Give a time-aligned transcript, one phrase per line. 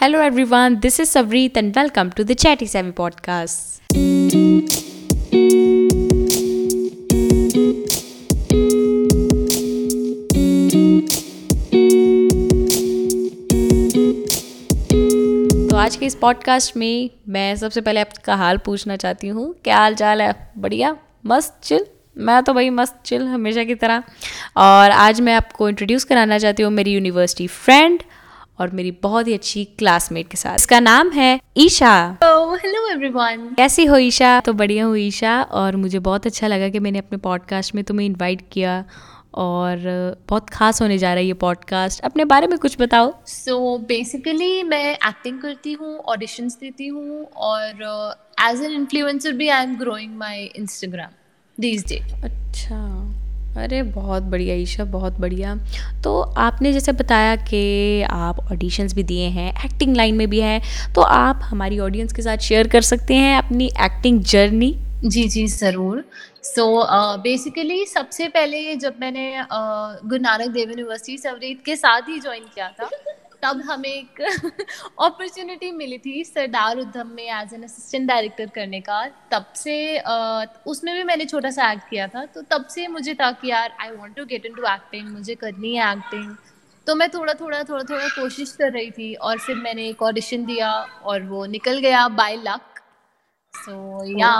[0.00, 3.80] Hello everyone, this is Savreet and welcome to the Chatty Savvy podcast.
[15.70, 19.76] तो आज के इस पॉडकास्ट में मैं सबसे पहले आपका हाल पूछना चाहती हूँ। क्या
[19.76, 20.52] हाल चाल है?
[20.58, 20.96] बढ़िया?
[21.26, 21.60] मस्त?
[21.62, 21.86] चिल
[22.18, 24.02] मैं तो भाई मस्त चिल हमेशा की तरह।
[24.56, 28.02] और आज मैं आपको इंट्रोड्यूस कराना चाहती हूँ मेरी यूनिवर्सिटी फ्रेंड
[28.58, 33.84] और मेरी बहुत ही अच्छी क्लासमेट के साथ। इसका नाम है ईशा। हेलो एवरीवन कैसी
[33.84, 34.40] हो ईशा?
[34.40, 38.06] तो बढ़िया हूँ ईशा और मुझे बहुत अच्छा लगा कि मैंने अपने पॉडकास्ट में तुम्हें
[38.06, 38.84] इनवाइट किया
[39.34, 39.78] और
[40.28, 43.84] बहुत खास होने जा रहा है ये पॉडकास्ट अपने बारे में कुछ बताओ। सो so,
[43.88, 47.84] बेसिकली मैं एक्टिंग करती हूँ ऑडिशंस देती हूँ और
[48.50, 51.10] एज एन इन्फ्लुएंसर भी I am growing my Instagram
[51.60, 53.17] these day अच्छा।
[53.56, 55.54] अरे बहुत बढ़िया ईशा बहुत बढ़िया।
[56.04, 60.60] तो आपने जैसे बताया कि आप ऑडिशंस भी दिए हैं एक्टिंग लाइन में भी हैं
[60.94, 65.46] तो आप हमारी ऑडियंस के साथ शेयर कर सकते हैं अपनी एक्टिंग जर्नी जी जी
[65.46, 66.04] ज़रूर।
[66.44, 66.64] सो
[67.22, 72.44] बेसिकली सबसे पहले जब मैंने uh, गुरु नानक देव यूनिवर्सिटी सवरीत के साथ ही ज्वाइन
[72.54, 72.88] किया था
[73.42, 74.20] तब हमें एक
[75.00, 79.76] अपॉर्चुनिटी मिली थी सरदार उद्धम में एज एन असिस्टेंट डायरेक्टर करने का। तब से
[80.66, 83.76] उसमें भी मैंने छोटा सा एक्ट किया था तो तब से मुझे था कि यार
[83.80, 86.34] I want to get into acting मुझे करनी है एक्टिंग
[86.86, 90.44] तो मैं थोड़ा थोड़ा थोड़ा थोड़ा कोशिश कर रही थी और फिर मैंने एक ऑडिशन
[90.46, 90.70] दिया
[91.04, 92.80] और वो निकल गया बाय लक
[93.54, 94.30] सो या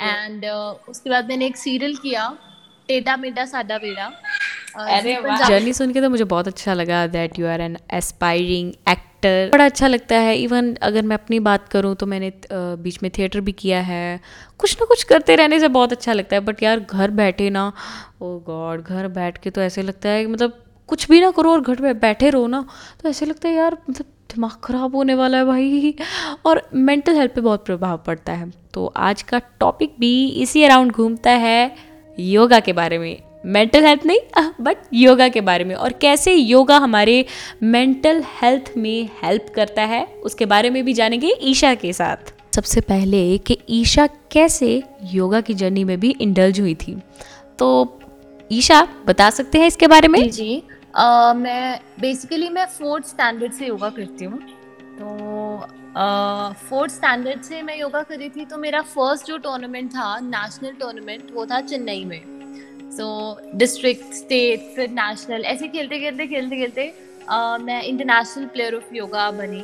[0.00, 0.44] एंड
[0.88, 2.28] उसके बाद मैंने एक सीरियल किया
[2.88, 4.10] टेटा मेटा साडा बेड़ा।
[4.74, 9.64] जर्नी सुन के तो मुझे बहुत अच्छा लगा that you are an aspiring actor बड़ा
[9.64, 13.52] अच्छा लगता है। इवन अगर मैं अपनी बात करूँ तो मैंने बीच में थिएटर भी
[13.54, 14.20] किया है।
[14.58, 17.66] कुछ ना कुछ करते रहने से बहुत अच्छा लगता है। बट यार घर बैठे ना
[18.22, 21.60] ओ गॉड घर बैठ के तो ऐसे लगता है मतलब कुछ भी ना करो और
[21.60, 22.64] घर में बैठे रहो ना
[23.02, 25.94] तो ऐसे लगता है यार मतलब दिमाग ख़राब होने वाला है भाई।
[26.46, 30.92] और मेंटल हेल्थ पे बहुत प्रभाव पड़ता है। तो आज का टॉपिक भी इसी अराउंड
[30.92, 31.74] घूमता है
[32.18, 36.76] योगा के बारे में। मेंटल हेल्थ नहीं बट योगा के बारे में। और कैसे योगा
[36.78, 37.24] हमारे
[37.62, 42.80] मेंटल हेल्थ में हेल्प करता है उसके बारे में भी जानेंगे ईशा के साथ। सबसे
[42.80, 44.82] पहले कि ईशा कैसे
[45.12, 46.96] योगा की जर्नी में भी इंडल्ज हुई थी।
[47.58, 47.98] तो
[48.50, 50.20] ईशा बता सकते हैं इसके बारे में?
[50.20, 50.62] जी जी।
[50.98, 54.38] uh, मैं बेसिकली मैं फोर्थ स्टैंडर्ड से योगा करती हूँ।
[54.98, 55.66] तो
[56.68, 60.72] फोर्थ uh, स्टैंडर्ड से मैं योगा करी थी तो मेरा फ़र्स्ट जो टूर्नामेंट था नेशनल
[60.80, 62.20] टूर्नामेंट वो था चेन्नई में।
[62.96, 63.06] सो
[63.56, 66.92] डिस्ट्रिक्ट स्टेट फिर नेशनल ऐसे खेलते खेलते खेलते खेलते
[67.64, 69.62] मैं इंटरनेशनल प्लेयर ऑफ़ योगा बनी।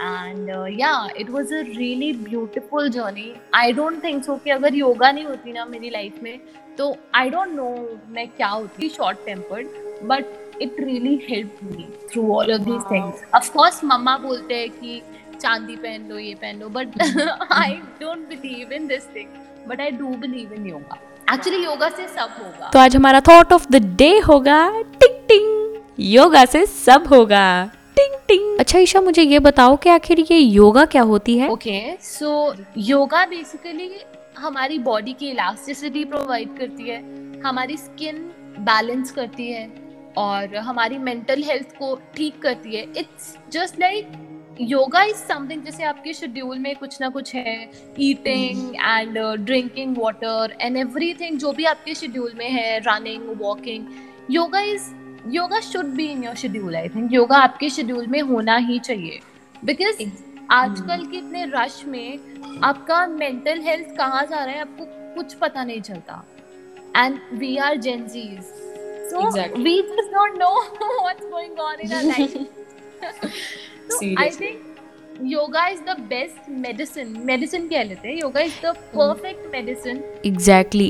[0.00, 0.48] And
[0.80, 5.24] yeah it was a really beautiful journey I don't think so कि अगर योगा नहीं
[5.24, 6.38] होती ना मेरी लाइफ में
[6.78, 7.68] तो आई डोंट नो
[8.14, 9.66] मैं क्या होती। Short tempered
[10.08, 15.00] but it really help me through all of these things of course मम्मा बोलते हैं कि
[15.40, 17.00] चांदी पहन लो ये पहन लो but
[17.52, 19.28] I don't believe in this thing
[19.68, 20.98] but I do believe in yoga
[21.32, 25.74] actually yoga से सब होगा। तो आज हमारा थॉट ऑफ़ द डे होगा टिंग टिंग।
[26.00, 27.46] योगा से सब होगा।
[27.96, 31.48] टिंग टिंग। अच्छा ईशा मुझे ये बताओ कि आखिर ये योगा क्या होती है?
[31.48, 33.90] ओके सो योगा बेसिकली
[34.38, 37.00] हमारी बॉडी की इलास्टिसिटी प्रोवाइड करती है
[37.42, 38.16] हमारी स्किन
[38.60, 39.68] बैलेंस करती है
[40.16, 44.12] और हमारी मेंटल हेल्थ को ठीक करती है। It's just like
[44.60, 50.56] yoga is something जैसे आपके शेड्यूल में कुछ ना कुछ है eating and drinking water
[50.60, 53.86] and everything जो भी आपके शेड्यूल में है running walking
[54.30, 54.90] yoga is
[55.34, 59.20] yoga should be in your schedule I think yoga आपके शेड्यूल में होना ही चाहिए.
[59.64, 60.02] बिकॉज़
[60.52, 64.84] आजकल के इतने रश में आपका मेंटल हेल्थ कहाँ जा रहा है आपको
[65.14, 66.24] कुछ पता नहीं चलता.
[66.96, 68.40] And we are Gen Zs
[69.10, 70.52] so we just don't know
[71.00, 72.64] what's going on in our life
[77.68, 78.16] कह लेते हैं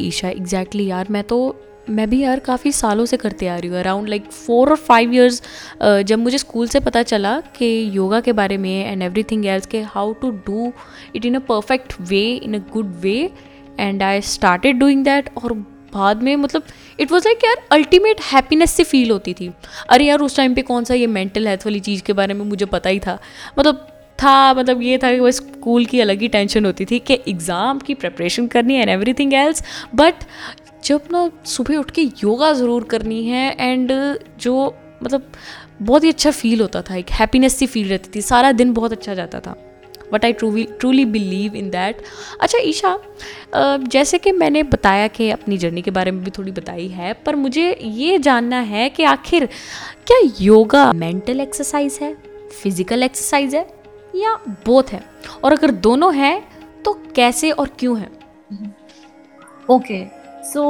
[0.06, 3.78] ईशा एग्जैक्टली यार मैं तो मैं भी यार काफ़ी सालों से करते आ रही हूँ।
[3.78, 5.42] अराउंड लाइक फोर और फाइव ईयर्स
[5.82, 9.66] जब मुझे स्कूल से पता चला कि योगा के बारे में एंड एवरी थिंग एल्स
[9.66, 10.72] के how to do
[11.16, 13.30] it in a perfect way in a good way
[13.80, 16.62] and I started doing that और बाद में मतलब
[17.00, 19.50] इट वॉज़ लाइक यार अल्टीमेट हैप्पीनेस से फील होती थी।
[19.88, 22.44] अरे यार, उस टाइम पे कौन सा ये मेंटल हेल्थ वाली चीज़ के बारे में
[22.44, 23.18] मुझे पता ही था।
[23.58, 23.86] मतलब
[24.18, 27.78] था मतलब ये था कि वो स्कूल की अलग ही टेंशन होती थी कि एग्ज़ाम
[27.78, 29.62] की प्रेपरेशन करनी है and everything else
[29.94, 30.24] but
[30.84, 33.92] जब ना सुबह उठ के योगा ज़रूर करनी है एंड
[34.40, 35.32] जो मतलब
[35.82, 38.92] बहुत ही अच्छा फील होता था। एक हैप्पीनेस सी फील रहती थी। सारा दिन बहुत
[38.92, 39.56] अच्छा जाता था।
[40.12, 42.02] What I truly truly believe in that
[42.40, 42.98] अच्छा ईशा
[43.88, 47.36] जैसे कि मैंने बताया कि अपनी जर्नी के बारे में भी थोड़ी बताई है, पर
[47.36, 49.46] मुझे ये जानना है कि आखिर
[50.06, 52.12] क्या योगा मेंटल एक्सरसाइज है
[52.62, 53.66] फ़िज़िकल एक्सरसाइज है,
[54.16, 54.34] या
[54.66, 55.02] बोथ है?
[55.44, 58.10] और अगर दोनों हैं तो कैसे और क्यों है?
[59.68, 60.04] Okay
[60.44, 60.62] so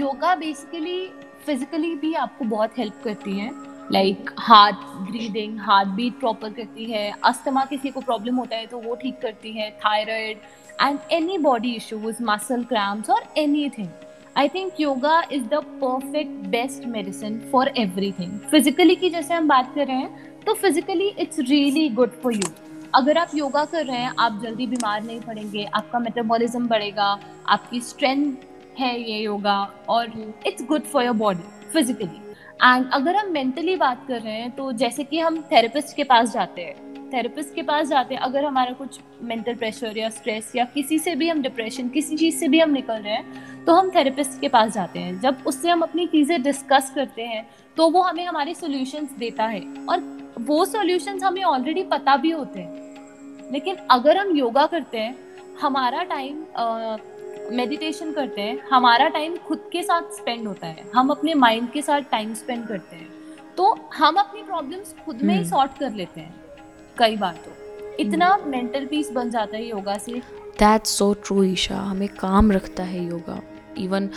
[0.00, 1.06] yoga basically
[1.46, 3.50] physically भी आपको बहुत हेल्प करती है।
[3.92, 4.76] Like heart
[5.10, 9.20] breathing heart beat proper करती है। अस्थमा किसी को प्रॉब्लम होता है तो वो ठीक
[9.22, 10.38] करती है। Thyroid
[10.82, 13.22] and any body issues muscle cramps और
[13.78, 13.88] anything
[14.36, 17.72] I think yoga is the perfect best medicine for
[18.12, 22.34] everything physically की जैसे हम बात कर रहे हैं तो physically it's really good for
[22.34, 22.50] you
[22.94, 27.18] अगर आप योगा कर रहे हैं, आप जल्दी बीमार नहीं पड़ेंगे, आपका मेटाबॉलिज्म बढ़ेगा,
[27.48, 30.12] आपकी स्ट्रेंथ है ये योगा और
[30.46, 32.25] it's good for your body physically
[32.60, 36.32] and अगर हम मेंटली बात कर रहे हैं तो जैसे कि हम थेरेपिस्ट के पास
[36.32, 40.64] जाते हैं। थेरेपिस्ट के पास जाते हैं, अगर हमारा कुछ मेंटल प्रेशर या स्ट्रेस या
[40.64, 43.90] किसी से भी हम डिप्रेशन किसी चीज़ से भी हम निकल रहे हैं तो हम
[43.90, 48.02] थेरेपिस्ट के पास जाते हैं। जब उससे हम अपनी चीज़ें डिस्कस करते हैं तो वो
[48.02, 50.00] हमें हमारे सॉल्यूशंस देता है। और
[50.40, 55.16] वो सॉल्यूशंस हमें ऑलरेडी पता भी होते हैं। लेकिन अगर हम योगा करते हैं,
[55.60, 56.42] हमारा टाइम
[57.50, 61.82] मेडिटेशन करते हैं हमारा टाइम खुद के साथ स्पेंड होता है। हम अपने माइंड के
[61.82, 63.08] साथ टाइम स्पेंड करते हैं।
[63.56, 66.34] तो हम अपनी प्रॉब्लम्स खुद में ही सॉर्ट हम्म। कर लेते हैं
[66.96, 67.52] कई बार तो।
[68.00, 70.12] इतना मेंटल हम्म। पीस बन जाता है योगा से।
[70.58, 71.76] That's so true Isha.
[71.76, 73.40] हमें काम रखता है योगा
[73.78, 74.10] इवन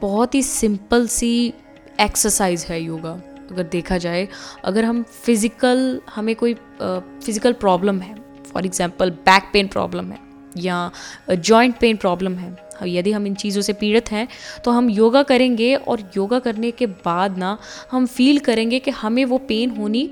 [0.00, 1.52] बहुत ही सिंपल सी
[2.00, 3.12] एक्सरसाइज है योगा
[3.50, 4.26] अगर देखा जाए।
[4.64, 8.14] अगर हम फ़िज़िकल हमें कोई फ़िज़िकल uh, प्रॉब्लम है
[8.44, 10.18] for example back pain problem है
[10.56, 10.90] या
[11.30, 12.54] जॉइंट पेन प्रॉब्लम है।
[12.86, 14.26] यदि हम इन चीज़ों से पीड़ित हैं
[14.64, 17.56] तो हम योगा करेंगे और योगा करने के बाद ना,
[17.90, 20.10] हम फील करेंगे कि हमें वो पेन होनी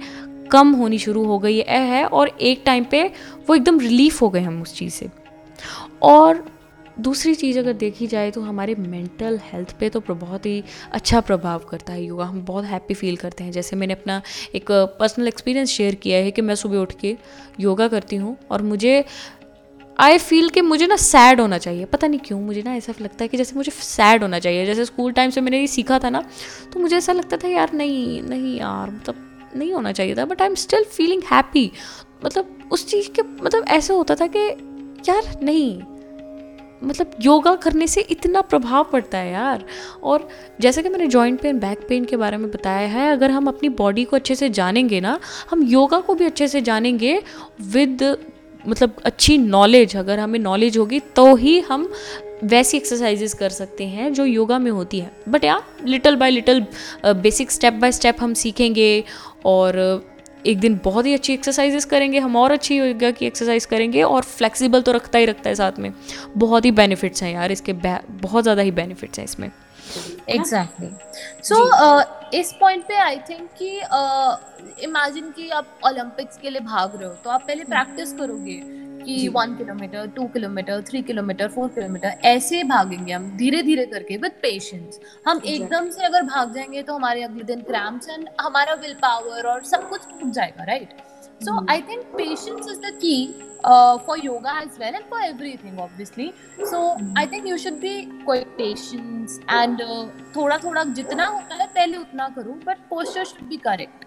[0.53, 3.03] कम होनी शुरू हो गई है और एक टाइम पे
[3.49, 5.11] वो एकदम रिलीफ हो गए हम उस चीज़ से।
[6.03, 6.45] और
[7.01, 10.63] दूसरी चीज़ अगर देखी जाए तो हमारे मेंटल हेल्थ पे तो बहुत ही
[10.93, 14.21] अच्छा प्रभाव करता है योगा। हम बहुत हैप्पी फील करते हैं। जैसे मैंने अपना
[14.55, 17.17] एक पर्सनल एक्सपीरियंस शेयर किया है कि मैं सुबह उठ के
[17.61, 19.05] योगा करती हूँ और मुझे
[19.99, 23.25] आई फील कि मुझे ना सैड होना चाहिए। पता नहीं क्यों, मुझे ना ऐसा लगता
[23.25, 26.11] है कि जैसे मुझे सैड होना चाहिए। जैसे स्कूल टाइम से मैंने ये सीखा था
[26.11, 26.23] ना
[26.73, 30.43] तो मुझे ऐसा लगता था, यार, नहीं नहीं यार मतलब नहीं होना चाहिए था। But
[30.43, 31.71] I am still feeling happy
[32.25, 34.49] मतलब उस चीज़ के मतलब ऐसे होता था कि,
[35.09, 35.81] यार, नहीं
[36.83, 39.65] मतलब योगा करने से इतना प्रभाव पड़ता है यार।
[40.03, 40.29] और
[40.61, 43.69] जैसे कि मैंने जॉइंट पेन बैक पेन के बारे में बताया है, अगर हम अपनी
[43.69, 45.19] बॉडी को अच्छे से जानेंगे ना,
[45.51, 47.23] हम योगा को भी अच्छे से जानेंगे
[47.63, 48.03] विद
[48.67, 51.91] मतलब अच्छी नॉलेज अगर हमें नॉलेज होगी तो ही हम
[52.45, 56.65] वैसी एक्सरसाइजेस कर सकते हैं जो योगा में होती है। But yeah little by little
[57.05, 59.05] basic step by step हम सीखेंगे
[59.45, 59.79] और
[60.47, 64.23] एक दिन बहुत ही अच्छी एक्सरसाइजेस करेंगे हम और अच्छी योगा की एक्सरसाइज करेंगे और
[64.23, 65.93] फ्लेक्सिबल तो रखता ही रखता है साथ में।
[66.37, 69.51] बहुत ही बेनिफिट्स हैं यार इसके बहुत ज़्यादा ही बेनिफिट्स हैं इसमें।
[70.29, 70.89] एग्जैक्टली
[71.43, 73.71] सो uh, इस पॉइंट पे आई थिंक कि
[74.85, 78.61] इमेजिन कि आप ओलंपिक्स के लिए भाग रहे हो तो आप पहले प्रैक्टिस करोगे
[79.05, 84.17] कि one kilometre two kilometre three kilometre four kilometre ऐसे भागेंगे हम धीरे धीरे करके
[84.17, 88.75] विद पेशेंस हम एकदम से अगर भाग जाएँगे तो हमारे अगले दिन क्रैम्स एंड हमारा
[88.75, 90.97] विल पावर और सब कुछ टूट जाएगा right
[91.43, 93.17] so I think patience is the key
[94.07, 96.81] for yoga as well and for everything obviously so
[97.19, 99.83] I think you should be quite patience and
[100.37, 104.05] थोड़ा थोड़ा जितना होता है पहले उतना करो but posture should be correct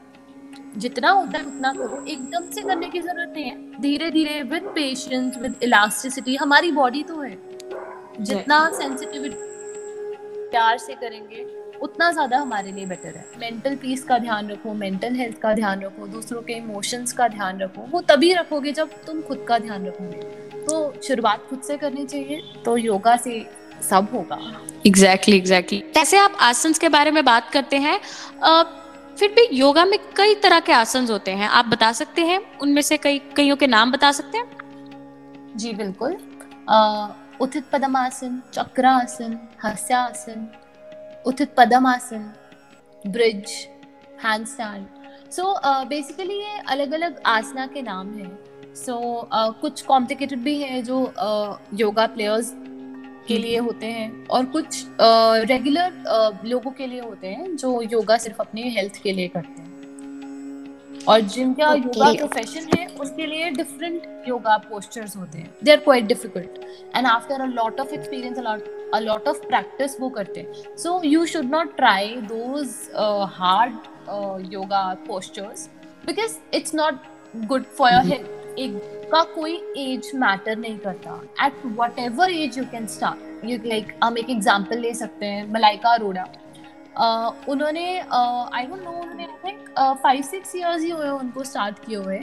[0.77, 4.63] जितना होता है उतना करो। एकदम से करने की ज़रूरत नहीं है। धीरे धीरे विद
[4.75, 7.37] पेशेंस विद इलास्टिसिटी हमारी बॉडी तो है।
[8.19, 9.35] जितना सेंसिटिविटी
[10.51, 11.45] प्यार से करेंगे
[11.81, 15.81] उतना ज़्यादा हमारे लिए बेटर है। मेंटल पीस का ध्यान रखो मेंटल हेल्थ का ध्यान
[15.81, 19.85] रखो दूसरों के इमोशंस का ध्यान रखो वो तभी रखोगे जब तुम खुद का ध्यान
[19.87, 20.21] रखोगे।
[20.61, 23.45] तो शुरुआत खुद से करनी चाहिए तो योगा से
[23.81, 24.39] सब होगा।
[24.87, 27.99] एग्जैक्टली एग्जैक्टली जैसे आप आसन के बारे में बात करते हैं
[29.19, 32.39] फिर भी योगा में कई तरह के आसन होते हैं आप बता सकते हैं?
[32.61, 34.45] उनमें से कई कईयों के नाम बता सकते हैं?
[35.55, 36.17] जी बिल्कुल।
[37.41, 40.47] उथित पदमासन चक्रासन हस्यासन
[41.27, 42.31] उथित पदमासन
[43.07, 43.51] bridge
[44.23, 44.85] hand stand
[45.31, 45.53] so
[45.85, 48.97] basically ये अलग अलग आसना के नाम हैं। सो so,
[49.37, 50.99] uh, कुछ कॉम्प्लिकेटेड भी हैं जो
[51.73, 52.53] योगा uh, प्लेयर्स
[53.27, 58.41] के लिए होते हैं और कुछ रेगुलर लोगों के लिए होते हैं जो योगा सिर्फ़
[58.41, 59.76] अपने हेल्थ के लिए करते हैं।
[61.07, 61.85] और जिनका okay.
[61.85, 65.51] योगा प्रोफेशन है उसके लिए डिफरेंट योगा पोस्टर्स होते हैं.
[65.63, 66.59] They are quite difficult
[66.95, 70.75] and after a lot of experience a lot of practice वो करते हैं.
[70.77, 72.75] So you should not try those
[73.33, 75.69] hard yoga postures
[76.05, 76.99] because it's not
[77.45, 78.79] good for your health एक
[79.11, 81.21] का कोई age matter नहीं करता.
[81.45, 81.61] At
[81.99, 85.51] whatever age you can start you like हम एक एग्ज़ाम्पल ले सकते हैं.
[85.53, 86.25] मलाइका अरोड़ा.
[87.49, 89.59] उन्होंने आई डोंट नो उन्होंने I think
[90.03, 92.19] five six years ही हुए उनको स्टार्ट किए हुए।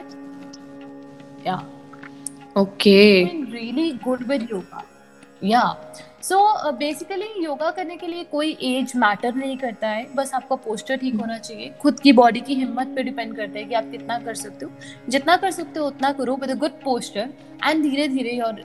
[2.56, 3.24] Okay.
[3.26, 4.82] Been really good with yoga.
[5.42, 5.70] Yeah.
[6.22, 6.36] So
[6.72, 11.14] basically yoga करने के लिए कोई एज मैटर नहीं करता है। बस आपका पोस्टर ठीक
[11.14, 14.34] होना चाहिए। खुद की बॉडी की हिम्मत पे डिपेंड करता है कि आप कितना कर
[14.34, 14.70] सकते हो।
[15.08, 17.28] जितना कर सकते हो उतना करो with a good posture
[17.64, 18.62] and धीरे धीरे your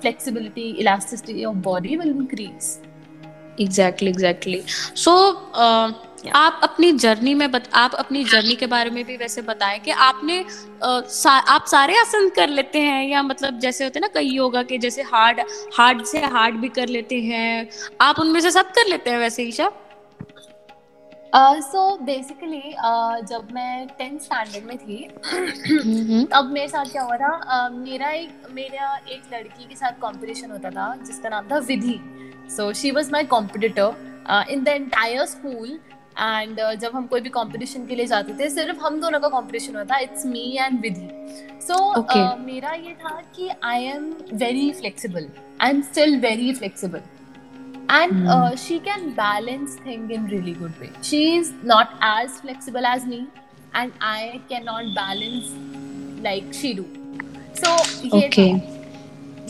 [0.00, 2.78] flexibility elasticity of body will increase
[3.60, 4.62] exactly exactly
[4.96, 5.12] so
[6.34, 9.90] आप अपनी जर्नी में बत, आप अपनी जर्नी के बारे में भी वैसे बताएँ कि
[9.90, 10.38] आपने
[10.84, 14.28] आ, सा, आप सारे आसन कर लेते हैं या मतलब जैसे होते हैं ना कई
[14.28, 15.40] योगा के जैसे हार्ड
[15.74, 17.68] हार्ड से हार्ड भी कर लेते हैं।
[18.00, 19.70] आप उनमें से सब कर लेते हैं वैसे Isha?
[21.34, 27.02] So uh, basically so uh, जब मैं टेंथ स्टैंडर्ड में थी तब मेरे साथ क्या
[27.02, 31.48] हुआ था uh, मेरा एक मेरा एक लड़की के साथ कंपटीशन होता था जिसका नाम
[31.50, 31.98] था Vidhi.
[32.56, 35.68] So she was my competitor in the entire school
[36.18, 39.28] and uh, जब हम कोई भी कंपटीशन के लिए जाते थे सिर्फ़ हम दोनों का
[39.28, 41.08] कंपटीशन होता था इट्स मी एंड विधि।
[41.62, 45.28] सो मेरा ये था कि I am very flexible
[45.60, 47.02] I am still very flexible
[47.88, 48.28] and mm.
[48.28, 53.06] uh, she can balance thing in really good way she is not as flexible as
[53.06, 53.26] me
[53.74, 55.52] and i cannot balance
[56.22, 56.86] like she do
[57.54, 57.76] so
[58.12, 58.50] okay.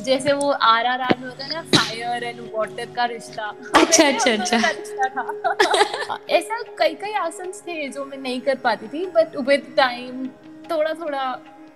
[0.05, 4.07] जैसे वो are are are में होता है ना fire and water का रिश्ता अच्छा
[4.09, 4.59] अच्छा अच्छा
[5.17, 10.27] था ऐसा कई कई आसन थे जो मैं नहीं कर पाती थी बट विद टाइम
[10.71, 11.25] थोड़ा थोड़ा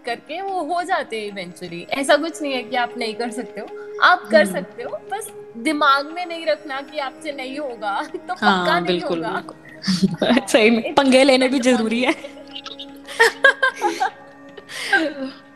[0.04, 3.60] करके वो हो जाते हैं इवेंचुअली ऐसा कुछ नहीं है कि आप नहीं कर सकते
[3.60, 3.66] हो।
[4.02, 8.18] आप कर हम्म। सकते हो बस दिमाग में नहीं रखना कि आपसे नहीं होगा तो
[8.18, 12.12] पक्का हाँ, नहीं बिल्कुल, होगा। बिल्कुल। सही में पंगे लेने भी ज़रूरी है।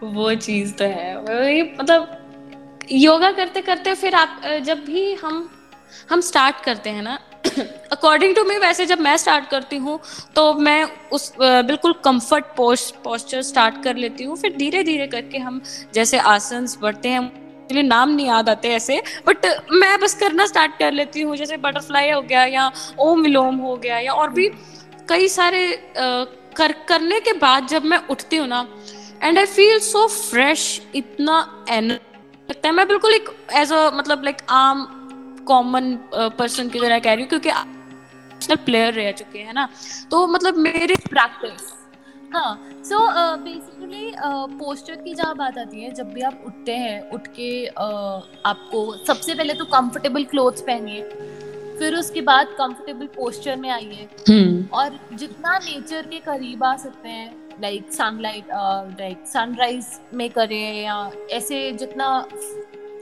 [0.03, 2.23] वो चीज़ तो है। मतलब
[2.93, 5.56] योगा करते करते फिर आप जब भी हम
[6.11, 7.19] हम स्टार्ट करते हैं ना।
[7.93, 9.99] अकॉर्डिंग टू मी वैसे जब मैं स्टार्ट करती हूँ
[10.37, 15.61] तो मैं उस बिल्कुल कंफर्ट पोस्चर स्टार्ट कर लेती हूँ। फिर धीरे धीरे करके हम
[15.95, 20.79] जैसे आसन बढ़ते हैं, मुझे नाम नहीं याद आते ऐसे बट मैं बस करना स्टार्ट
[20.79, 24.49] कर लेती हूँ। जैसे बटरफ्लाई हो गया या ओम विलोम हो गया या और भी
[25.09, 28.67] कई सारे कर, करने के बाद जब मैं उठती हूँ ना
[29.23, 32.15] and I feel so fresh इतना एनर्जी
[32.49, 34.87] लगता है। मैं बिल्कुल एक एज अ मतलब लाइक आम
[35.47, 35.97] कॉमन
[36.39, 39.69] पर्सन की तरह कह रही हूँ क्योंकि नेशनल प्लेयर रह चुके हैं ना?
[40.11, 41.73] तो मतलब मेरे प्रैक्टिस
[42.35, 42.99] हाँ सो
[43.45, 44.13] बेसिकली
[44.59, 49.05] पोस्टर की जहाँ बात आती है जब भी आप उठते हैं उठ के uh, आपको
[49.07, 51.03] सबसे पहले तो कंफर्टेबल क्लोथ्स पहनिए
[51.79, 57.09] फिर उसके बाद कंफर्टेबल पोस्चर में आइए। हम्म। और जितना नेचर के करीब आ सकते
[57.09, 58.49] हैं लाइक सनलाइट
[59.01, 60.99] लाइक सनराइज में करें या
[61.31, 62.09] ऐसे जितना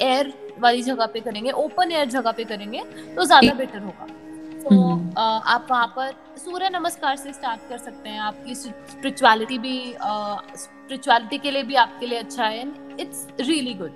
[0.01, 2.83] एयर वाली जगह पे करेंगे ओपन एयर जगह पे करेंगे
[3.15, 4.07] तो ज़्यादा बेटर होगा।
[4.57, 5.09] तो hmm.
[5.11, 11.37] uh, आप वहाँ पर सूर्य नमस्कार से स्टार्ट कर सकते हैं। आपकी स्पिरिचुअलिटी भी स्पिरिचुअलिटी
[11.37, 12.63] uh, के लिए भी आपके लिए अच्छा है।
[13.01, 13.93] इट्स रियली गुड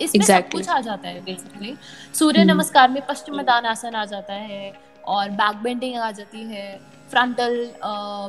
[0.00, 0.26] इसमें exactly.
[0.26, 1.74] सब कुछ आ जाता है बेसिकली
[2.14, 2.50] सूर्य hmm.
[2.50, 4.72] नमस्कार में पश्चिम दान आसन आ जाता है
[5.06, 6.78] और बैक बेंडिंग आ जाती है।
[7.10, 7.54] फ्रंटल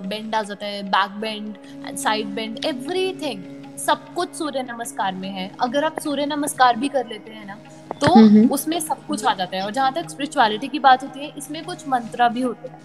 [0.08, 3.44] बेंड uh, आ जाता है back bend side bend everything
[3.80, 7.58] सब कुछ सूर्य नमस्कार में है। अगर आप सूर्य नमस्कार भी कर लेते हैं ना
[7.96, 8.08] तो
[8.54, 11.64] उसमें सब कुछ आ जाता है और जहाँ तक स्पिरिचुअलिटी की बात होती है इसमें
[11.66, 12.82] कुछ मंत्रा भी होते हैं।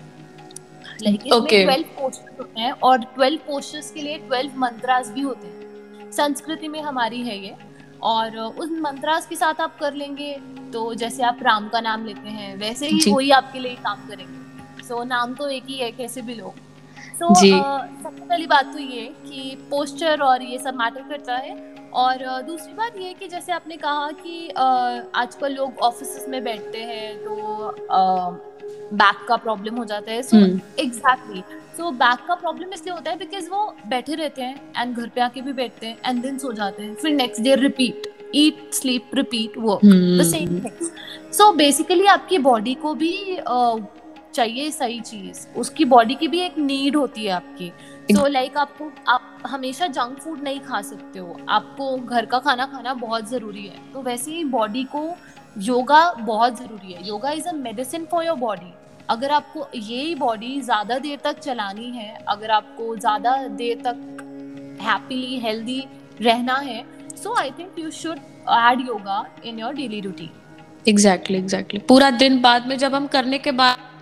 [1.03, 6.11] लाइक ट्वेल्व पोस्टर्स होते हैं और ट्वेल्व पोस्टर्स के लिए ट्वेल्व मंत्रास भी होते हैं।
[6.13, 7.55] संस्कृति में हमारी है ये
[8.03, 10.37] और उन मंत्रास के साथ आप कर लेंगे
[10.73, 14.85] तो जैसे आप राम का नाम लेते हैं वैसे ही वही आपके लिए काम करेंगे।
[14.85, 16.55] सो so, नाम तो एक ही है कैसे भी लोग
[17.15, 21.37] सो so, uh, सबसे पहली बात तो ये कि पोस्टर और ये सब मैटर करता
[21.37, 21.53] है।
[21.95, 26.79] और uh, दूसरी बात ये कि जैसे आपने कहा कि आजकल लोग ऑफ़िस में बैठते
[26.83, 27.35] हैं तो
[28.95, 30.37] बैक का प्रॉब्लम हो जाता है। सो
[30.83, 31.43] एग्जैक्टली
[31.77, 35.21] सो बैक का प्रॉब्लम इसलिए होता है बिकॉज़ वो बैठे रहते हैं एंड घर पे
[35.21, 39.11] आके भी बैठते हैं एंड देन सो जाते हैं। फिर next day repeat eat sleep
[39.15, 39.85] repeat work
[40.21, 40.91] the same thing
[41.33, 43.81] so basically आपकी बॉडी को भी uh,
[44.35, 47.71] चाहिए सही चीज़। उसकी बॉडी की भी एक नीड होती है आपकी।
[48.11, 52.27] तो so, लाइक like आपको आप हमेशा जंक फ़ूड नहीं खा सकते हो। आपको घर
[52.27, 55.05] का खाना खाना बहुत ज़रूरी है। तो वैसे ही बॉडी को
[55.63, 58.73] योगा बहुत ज़रूरी है। Yoga is a medicine for your body
[59.11, 65.39] अगर आपको ये बॉडी ज़्यादा देर तक चलानी है अगर आपको ज़्यादा देर तक हैप्पीली
[65.39, 65.83] हेल्दी
[66.21, 66.85] रहना है
[67.17, 68.19] so I think you should
[68.51, 70.31] add yoga in your daily routine
[70.89, 73.93] exactly exactly पूरा दिन बाद में जब हम करने के बाद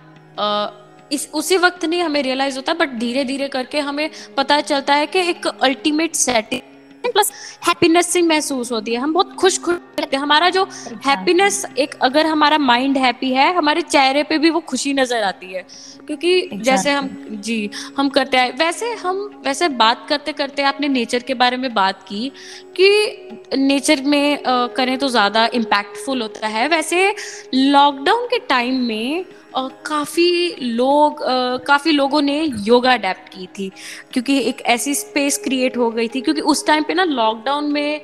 [1.11, 5.07] इस उसी वक्त नहीं हमें रियलाइज़ होता बट धीरे धीरे करके हमें पता चलता है
[5.07, 6.61] कि एक अल्टीमेट सेटिंग
[7.05, 7.31] प्लस
[7.67, 10.63] हैप्पीनेस से महसूस होती है। हम बहुत खुश खुश रहते हैं। हमारा जो
[11.05, 15.51] हैप्पीनेस एक अगर हमारा माइंड हैप्पी है हमारे चेहरे पे भी वो खुशी नज़र आती
[15.53, 15.65] है।
[16.07, 16.63] क्योंकि exactly.
[16.63, 17.09] जैसे हम
[17.43, 21.73] जी हम करते हैं वैसे हम वैसे बात करते करते आपने नेचर के बारे में
[21.73, 22.31] बात की
[22.79, 27.13] कि नेचर में करें तो ज़्यादा इम्पैक्टफुल होता है। वैसे
[27.53, 29.25] लॉकडाउन के टाइम में
[29.55, 31.19] काफ़ी लोग
[31.65, 33.71] काफ़ी लोगों ने योगा अडेप्ट की थी
[34.13, 38.01] क्योंकि एक ऐसी स्पेस क्रिएट हो गई थी क्योंकि उस टाइम पे ना लॉकडाउन में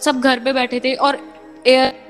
[0.00, 1.18] सब घर पे बैठे थे और
[1.66, 2.04] एयर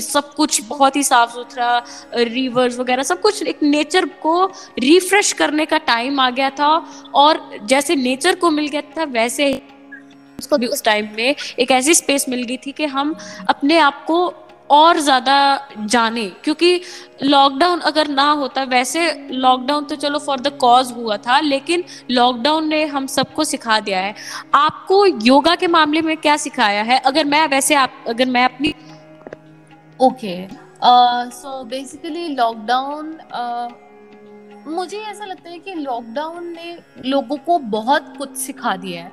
[0.00, 4.44] सब कुछ बहुत ही साफ़ सुथरा रिवर्स वगैरह सब कुछ एक नेचर को
[4.78, 9.62] रिफ्रेश करने का टाइम आ गया था और जैसे नेचर को मिल गया था वैसे
[10.38, 13.14] उसको भी उस टाइम में एक ऐसी स्पेस मिल गई थी कि हम
[13.48, 14.26] अपने आप को
[14.72, 15.36] और ज़्यादा
[15.78, 16.80] जाने क्योंकि
[17.22, 22.68] लॉकडाउन अगर ना होता वैसे लॉकडाउन तो चलो फॉर द कॉज हुआ था लेकिन लॉकडाउन
[22.68, 24.14] ने हम सबको सिखा दिया है।
[24.54, 26.98] आपको योगा के मामले में क्या सिखाया है?
[27.00, 28.74] अगर मैं वैसे आप अगर मैं अपनी
[30.00, 30.36] ओके
[31.32, 33.18] सो बेसिकली लॉकडाउन
[34.68, 36.76] मुझे ऐसा लगता है कि लॉकडाउन ने
[37.06, 39.12] लोगों को बहुत कुछ सिखा दिया है।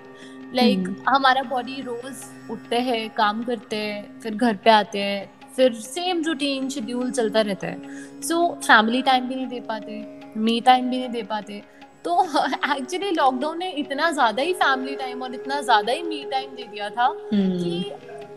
[0.56, 1.10] Like like, hmm.
[1.10, 6.24] हमारा बॉडी रोज उठते हैं काम करते हैं फिर घर पे आते हैं फिर सेम
[6.24, 10.04] रूटीन शेड्यूल चलता रहता है। सो फैमिली टाइम भी नहीं दे पाते
[10.38, 11.62] मी टाइम भी नहीं दे पाते।
[12.04, 12.14] तो
[12.76, 16.64] एक्चुअली लॉकडाउन ने इतना ज़्यादा ही फैमिली टाइम और इतना ज़्यादा ही मी टाइम दे
[16.64, 17.26] दिया था hmm.
[17.32, 17.92] कि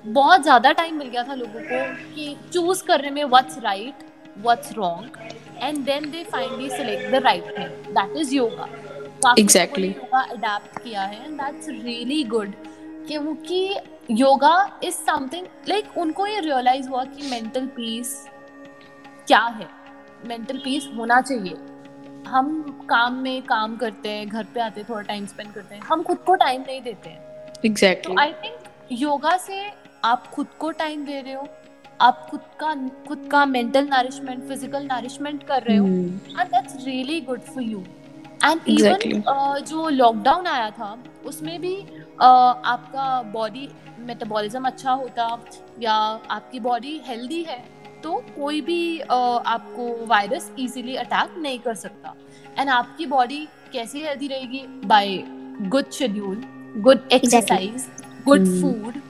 [0.07, 4.05] बहुत ज़्यादा टाइम मिल गया था लोगों को कि चूज़ करने में what's right
[4.39, 5.17] what's wrong
[5.63, 8.69] and then they finally select the right thing that is yoga
[9.39, 12.53] exactly yoga adapt किया है एंड दैट्स रियली गुड
[13.07, 13.69] क्योंकि
[14.11, 18.15] योगा इज़ समथिंग लाइक उनको ये रियलाइज़ हुआ कि मेंटल पीस
[19.27, 19.69] क्या है?
[20.27, 21.57] मेंटल पीस होना चाहिए।
[22.29, 25.83] हम काम में काम करते हैं घर पे आते हैं थोड़ा टाइम स्पेंड करते हैं
[25.83, 29.63] हम खुद को टाइम नहीं देते हैं। एग्जैक्टली आई थिंक योगा से
[30.05, 31.47] आप खुद को टाइम दे रहे हो
[32.01, 32.75] आप खुद का
[33.09, 37.85] खुद का मेंटल नरिशमेंट फ़िज़िकल नरिशमेंट कर रहे हो and that's really good for you
[38.45, 40.97] and even जो लॉकडाउन आया था
[41.27, 43.69] उसमें भी uh, आपका बॉडी
[44.07, 45.27] मेटाबॉलिज्म अच्छा होता
[45.81, 45.95] या
[46.31, 47.59] आपकी बॉडी हेल्दी है
[48.03, 52.15] तो कोई भी uh, आपको वायरस इजीली अटैक नहीं कर सकता।
[52.59, 54.65] एंड आपकी बॉडी कैसी हेल्दी रहेगी?
[54.87, 55.17] By
[55.69, 56.43] good schedule
[56.79, 57.87] good exercise
[58.25, 59.01] good food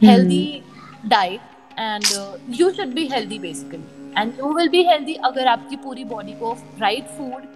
[0.00, 0.62] healthy
[1.06, 1.40] diet
[1.78, 2.04] and
[2.60, 6.52] you should be healthy basically and you will be healthy अगर आपकी पूरी बॉडी को
[6.80, 7.46] राइट फ़ूड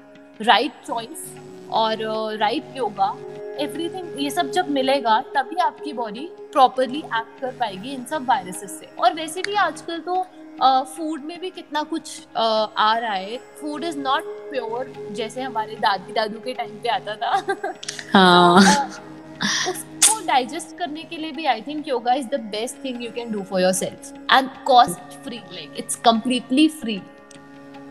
[0.40, 1.34] राइट चॉइस
[1.70, 1.96] और
[2.38, 3.14] राइट uh, योगा
[3.60, 8.78] एवरीथिंग ये सब जब मिलेगा तभी आपकी बॉडी प्रॉपरली एक्ट कर पाएगी इन सब वायरसेस
[8.80, 10.22] से। और वैसे भी आजकल तो
[10.60, 15.42] फ़ूड uh, में भी कितना कुछ uh, आ रहा है। फ़ूड इज़ नॉट प्योर जैसे
[15.42, 17.72] हमारे दादी दादू के टाइम पे आता था।
[18.12, 18.62] हाँ.
[18.62, 23.10] तो, उसको डाइजेस्ट करने के लिए भी I think yoga is the best thing you
[23.10, 27.00] can do for yourself and cost free like it's completely free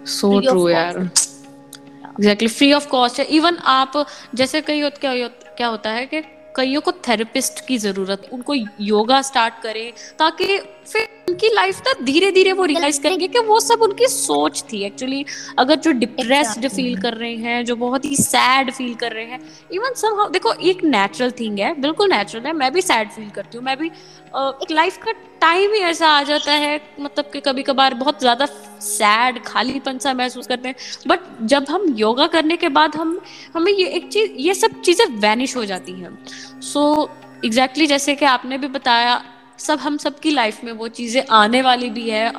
[0.06, 1.10] so true यार।
[2.10, 3.26] एग्जैक्टली फ्री ऑफ़ कॉस्ट है.
[3.26, 6.22] इवन आप, जैसे कई क्या क्या होता है कि
[6.56, 12.32] कईयों को थेरेपिस्ट की ज़रूरत, उनको योगा स्टार्ट करें, ताकि फिर उनकी लाइफ ना धीरे
[12.32, 15.26] धीरे वो रियलाइज़ करेंगे कि वो सब उनकी सोच थी एक्चुअली
[15.60, 19.40] अगर जो डिप्रेस्ड फील कर रहे हैं जो बहुत ही सैड फील कर रहे हैं
[19.74, 23.58] इवन सम देखो एक नेचुरल थिंग है बिल्कुल नेचुरल है मैं भी सैड फील करती
[23.58, 27.64] हूँ मैं भी एक लाइफ का टाइम ही ऐसा आ जाता है मतलब कि कभी
[27.64, 28.46] कभार बहुत ज़्यादा
[28.82, 30.76] सैड खालीपन सा महसूस करते हैं
[31.08, 33.20] बट जब हम योगा करने के बाद हम
[33.56, 36.18] हमें ये एक चीज़ ये सब चीज़ें वैनिश हो जाती हैं।
[36.62, 37.10] सो so,
[37.46, 39.22] एग्जैक्टली exactly जैसे कि आपने भी बताया
[39.68, 42.34] सब हम सबकी लाइफ में वो चीज़ें आने वाली भी है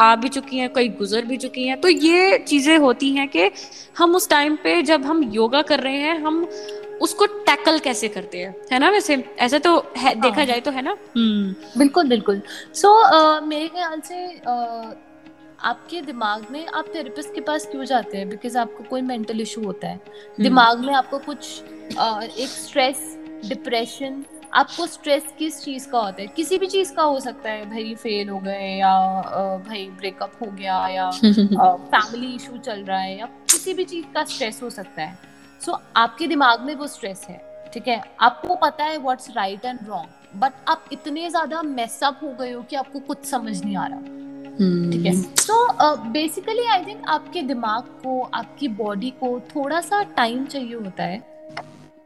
[0.00, 3.50] आ भी चुकी हैं कई गुजर भी चुकी हैं। तो ये चीज़ें होती हैं कि
[3.98, 6.48] हम उस टाइम पे जब हम योगा कर रहे हैं हम
[7.02, 8.54] उसको टैकल कैसे करते हैं?
[8.72, 9.24] है ना वैसे?
[9.38, 10.20] ऐसा तो है हाँ.
[10.20, 10.96] देखा जाए तो है ना?
[11.16, 12.42] हम्म। बिल्कुल बिल्कुल।
[12.74, 14.94] सो so, uh, मेरे ख्याल से uh,
[15.60, 18.28] आपके दिमाग में आप थेरेपिस्ट के पास क्यों जाते हैं?
[18.28, 20.00] बिकॉज़ आपको कोई मेंटल इशू होता है।
[20.40, 21.62] दिमाग में आपको कुछ
[21.98, 26.26] uh, एक स्ट्रेस डिप्रेशन आपको स्ट्रेस किस चीज़ का होता है?
[26.26, 28.90] किसी भी चीज़ का हो सकता है भाई फेल हो गए या
[29.66, 31.10] भाई ब्रेकअप हो गया या
[31.94, 35.18] फैमिली इशू चल रहा है या किसी भी चीज़ का स्ट्रेस हो सकता है।
[35.60, 37.40] सो so, आपके दिमाग में वो स्ट्रेस है
[37.74, 38.00] ठीक है?
[38.20, 42.62] आपको पता है what's right and wrong but आप इतने ज़्यादा मेसअप हो गए हो
[42.62, 44.00] कि आपको कुछ समझ नहीं आ रहा
[44.90, 45.12] ठीक है?
[45.36, 51.02] सो बेसिकली आई थिंक आपके दिमाग को आपकी बॉडी को थोड़ा सा टाइम चाहिए होता
[51.02, 51.22] है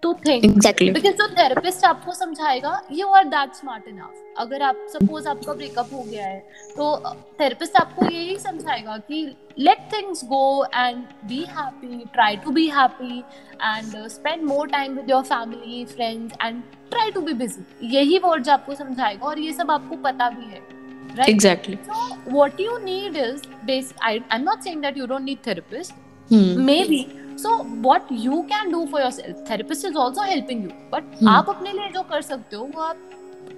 [0.02, 0.92] टू थिंक Exactly.
[0.94, 5.92] बिकॉज़ जो थेरेपिस्ट आपको समझाएगा you are that smart enough अगर आप सपोज़ आपका ब्रेकअप
[5.92, 6.38] हो गया है
[6.76, 9.22] तो थेरेपिस्ट आपको यही समझाएगा कि
[9.58, 15.10] let things go and be happy try to be happy and spend more time with
[15.10, 19.70] your family friends and try to be busy यही वर्ड्स आपको समझाएगा और ये सब
[19.70, 20.66] आपको पता भी है
[21.10, 21.76] right Exactly.
[21.84, 22.00] so
[22.32, 25.94] what you need is base I, i'm not saying that you don't need therapist
[26.30, 26.48] Hmm.
[26.62, 26.98] maybe
[27.42, 27.50] so
[27.84, 31.88] what you can do for yourself therapist is also helping you but आप अपने लिए
[31.88, 33.10] जो कर सकते हो वो आप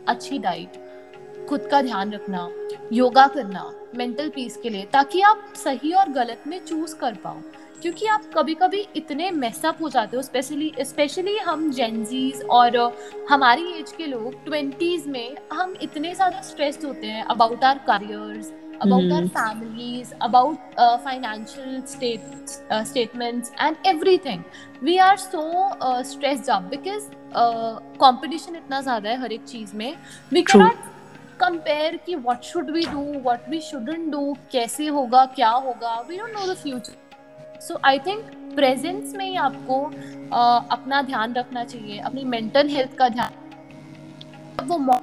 [0.09, 0.79] अच्छी डाइट
[1.49, 2.49] खुद का ध्यान रखना
[2.93, 7.41] योगा करना मेंटल पीस के लिए ताकि आप सही और गलत में चूज़ कर पाओ।
[7.83, 12.77] क्योंकि आप कभी कभी इतने मेसअप हो जाते हो स्पेशली स्पेशली हम जेंजीज और
[13.31, 18.53] हमारी एज के लोग ट्वेंटीज में हम इतने ज़्यादा स्ट्रेस्ड होते हैं about our careers
[18.81, 19.27] about our Hmm.
[19.27, 22.21] families, about uh, financial state
[22.71, 24.45] uh, statements, and everything.
[24.83, 25.43] We are so
[25.81, 29.97] uh, stressed up because uh, competition इतना ज़्यादा है हर एक चीज़ में.
[30.33, 30.63] We True.
[30.63, 30.77] cannot
[31.43, 36.09] compare कि what should we do, what we shouldn't do, कैसे होगा, क्या होगा.
[36.09, 36.97] We don't know the future.
[37.61, 38.21] So I think
[38.57, 39.91] presence में ही आपको
[40.27, 43.31] uh, अपना ध्यान रखना चाहिए, अपनी mental health का ध्यान
[44.63, 45.01] वो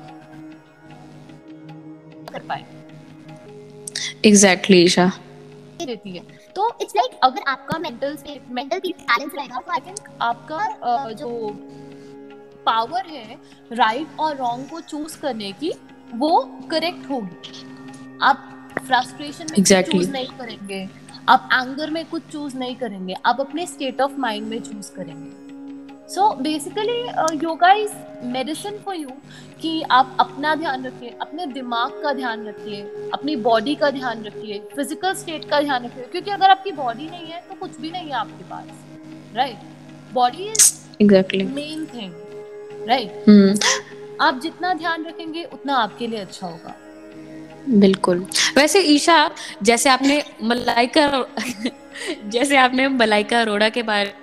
[2.34, 2.66] कर पाए.
[4.26, 5.12] Exactly, ईशा.
[5.86, 6.24] देती है।
[6.56, 8.18] तो इट्स लाइक अगर आपका मेंटल
[8.52, 11.30] मेंटल पीस बैलेंस रहेगा तो आई थिंक आपका जो
[12.66, 13.38] पावर है
[13.72, 15.72] राइट और रॉन्ग को चूज़ करने की
[16.14, 16.40] वो
[16.72, 17.66] करेक्ट होगी।
[18.22, 19.92] आप फ्रस्ट्रेशन में Exactly.
[19.92, 20.88] चूज़ नहीं करेंगे।
[21.30, 25.47] आप एंगर में कुछ चूज़ नहीं करेंगे। आप अपने स्टेट ऑफ़ माइंड में चूज़ करेंगे।
[26.10, 27.00] So basically
[27.44, 27.94] yoga is
[28.26, 29.10] medicine for you
[29.62, 32.82] कि आप अपना ध्यान रखिए अपने दिमाग का ध्यान रखिए
[33.14, 37.28] अपनी बॉडी का ध्यान रखिए फ़िज़िकल स्टेट का ध्यान रखिए क्योंकि अगर आपकी बॉडी नहीं
[37.28, 41.44] है तो कुछ भी नहीं है आपके पास right body is Exactly.
[41.46, 43.66] Main thing right.
[44.22, 46.74] आप जितना ध्यान रखेंगे उतना आपके लिए अच्छा होगा
[47.70, 48.26] बिल्कुल
[48.58, 49.20] वैसे ईशा
[49.64, 51.06] जैसे आपने मलाइका
[52.30, 54.14] जैसे आपने मलाइका अरोड़ा के बारे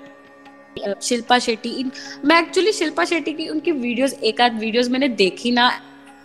[1.02, 1.90] शिल्पा शेट्टी। इन
[2.24, 5.68] मैं एक्चुअली शिल्पा शेट्टी की उनकी वीडियोस एक आध वीडियोस मैंने देखी ना।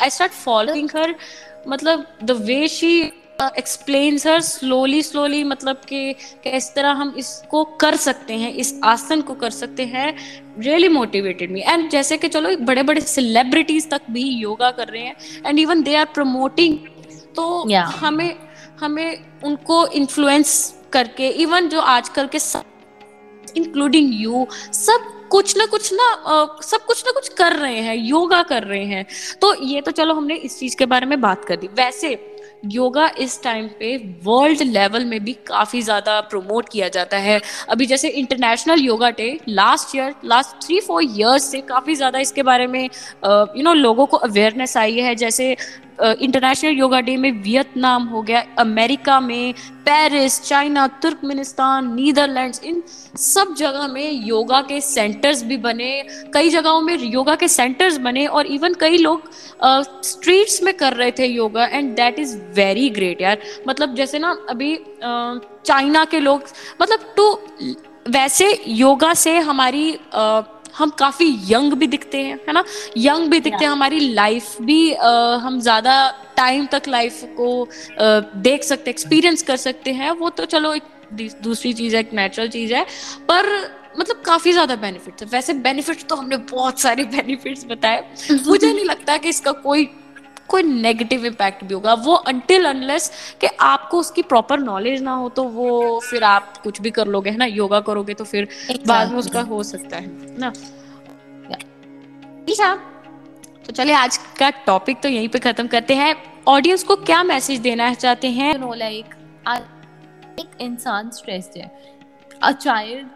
[0.01, 1.15] आई स्टार्ट फॉलोइंग हर
[1.67, 2.99] मतलब the way she
[3.41, 9.21] explains her slowly slowly मतलब कि किस तरह हम इसको कर सकते हैं इस आसन
[9.21, 10.13] को कर सकते हैं
[10.59, 15.03] रियली मोटिवेटेड मी एंड जैसे कि चलो बड़े बड़े सेलिब्रिटीज तक भी योगा कर रहे
[15.03, 16.77] हैं and even they are promoting
[17.35, 17.91] तो Yeah.
[17.95, 18.35] हमें
[18.79, 20.51] हमें उनको इन्फ्लुएंस
[20.93, 22.39] करके इवन जो आजकल के
[23.57, 27.95] इंक्लूडिंग यू सब कुछ ना कुछ ना अ, सब कुछ ना कुछ कर रहे हैं
[27.95, 29.05] योगा कर रहे हैं।
[29.41, 32.17] तो ये तो चलो हमने इस चीज़ के बारे में बात कर दी। वैसे
[32.65, 37.85] योगा इस टाइम पे वर्ल्ड लेवल में भी काफ़ी ज़्यादा प्रमोट किया जाता है। अभी
[37.85, 42.67] जैसे international yoga day last year last three four years से काफ़ी ज़्यादा इसके बारे
[42.67, 45.55] में यू नो लोगों को अवेयरनेस आई है। जैसे
[46.01, 49.53] इंटरनेशनल योगा डे में वियतनाम हो गया अमेरिका में
[49.85, 52.81] पेरिस चाइना तुर्कमेनिस्तान नीदरलैंड्स इन
[53.17, 55.91] सब जगह में योगा के सेंटर्स भी बने
[56.33, 59.29] कई जगहों में योगा के सेंटर्स बने और इवन कई लोग
[60.03, 64.19] स्ट्रीट्स uh, में कर रहे थे yoga and that is very great यार। मतलब जैसे
[64.19, 66.43] ना अभी चाइना के लोग
[66.81, 67.31] मतलब टू
[68.11, 70.41] वैसे योगा से हमारी अ,
[70.79, 72.63] हम काफ़ी यंग भी दिखते हैं है ना?
[72.97, 75.95] यंग भी दिखते हैं हमारी लाइफ भी आ, हम ज़्यादा
[76.37, 80.83] टाइम तक लाइफ को आ, देख सकते एक्सपीरियंस कर सकते हैं। वो तो चलो एक
[81.43, 82.83] दूसरी चीज़ है एक नेचुरल चीज़ है
[83.29, 83.47] पर
[83.99, 88.03] मतलब काफ़ी ज़्यादा बेनिफिट्स है। वैसे बेनिफिट्स तो हमने बहुत सारे बेनिफिट्स बताए।
[88.47, 89.85] मुझे नहीं लगता कि इसका कोई
[90.49, 95.29] कोई नेगेटिव इम्पैक्ट भी होगा। वो अनटिल अनलेस कि आपको उसकी प्रॉपर नॉलेज ना हो
[95.29, 97.45] तो वो फिर आप कुछ भी कर लोगे है ना?
[97.45, 98.87] योगा करोगे तो फिर exactly.
[98.87, 100.53] बाद में उसका हो सकता है ना?
[102.49, 102.73] ईशा
[103.65, 106.15] तो चलिए आज का टॉपिक तो यहीं पे खत्म करते हैं।
[106.47, 108.57] ऑडियंस को क्या मैसेज देना चाहते हैं?
[108.59, 109.15] नो लाइक
[110.39, 111.71] एक इंसान स्ट्रेस्ड है।
[112.43, 113.07] अ चाइल्ड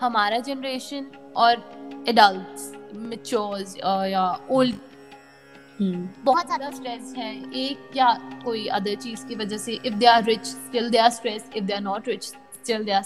[0.00, 4.76] हमारा जनरेशन और एडल्ट्स मेच्योर्स या ओल्ड
[5.82, 8.12] बहुत ज़्यादा स्ट्रेस है। एक या
[8.44, 11.64] कोई अदर चीज़ की वजह से if they are rich still they are stress if
[11.64, 13.04] they are not rich still they are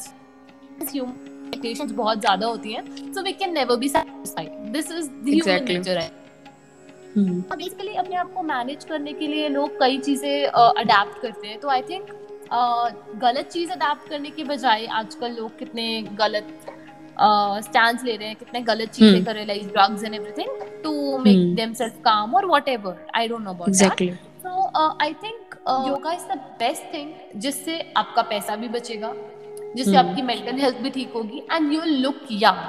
[0.83, 5.65] expectations बहुत ज़्यादा होती हैं। So we can never be satisfied this is the human
[5.69, 6.11] nature है।
[7.17, 11.69] बेसिकली अपने आप को मैनेज करने के लिए लोग कई चीज़ें अडेप्ट करते हैं। तो
[11.69, 12.07] आई थिंक
[13.23, 15.87] गलत चीज़ अडेप्ट करने के बजाय आजकल लोग कितने
[16.19, 16.47] गलत
[17.17, 20.83] स्टैंड ले रहे हैं कितने गलत चीज़ें हम्म। कर रहे हैं like drugs and everything
[20.85, 25.55] to make them self calm और whatever I don't know about so I think
[25.89, 29.15] yoga is the best thing जिससे आपका पैसा भी बचेगा
[29.77, 32.63] जिससे हम्म। आपकी मेंटल हेल्थ भी ठीक होगी एंड यू लुक यंग